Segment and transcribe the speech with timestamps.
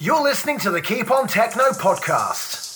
[0.00, 2.67] You're listening to the Keep On Techno podcast.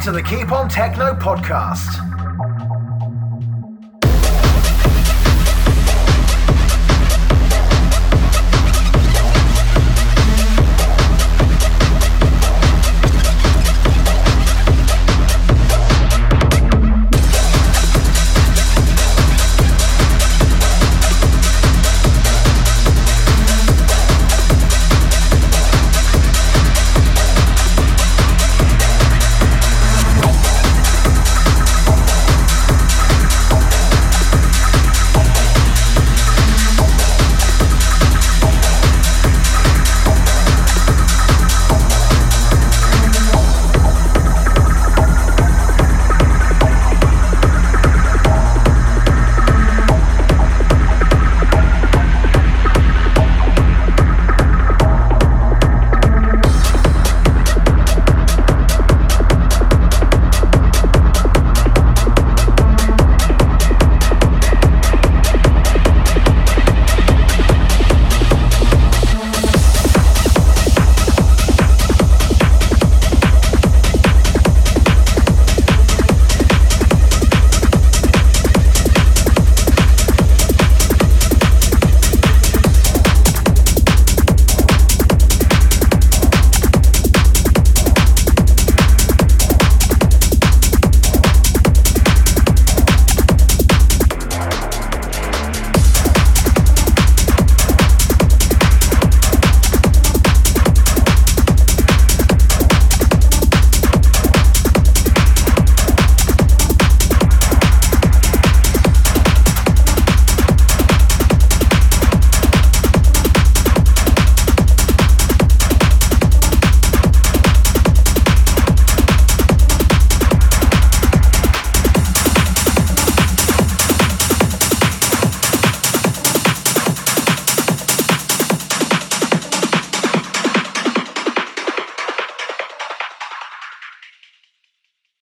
[0.00, 1.99] To the Keep On Techno podcast.